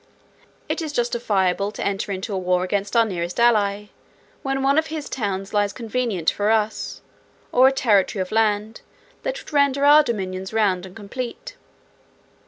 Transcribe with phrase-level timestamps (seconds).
[0.67, 3.89] It is justifiable to enter into war against our nearest ally,
[4.41, 7.03] when one of his towns lies convenient for us,
[7.51, 8.81] or a territory of land,
[9.21, 11.55] that would render our dominions round and complete.